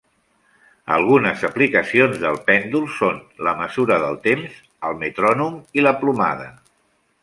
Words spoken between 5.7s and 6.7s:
i la plomada.